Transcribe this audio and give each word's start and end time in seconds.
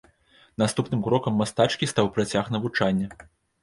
Наступным 0.63 1.03
крокам 1.09 1.37
мастачкі 1.43 1.93
стаў 1.95 2.13
працяг 2.19 2.53
навучання. 2.59 3.07